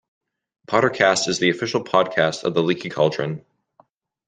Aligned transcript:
"PotterCast" 0.67 1.27
is 1.27 1.37
the 1.37 1.51
official 1.51 1.83
podcast 1.83 2.43
of 2.43 2.55
The 2.55 2.63
Leaky 2.63 2.89
Cauldron. 2.89 3.45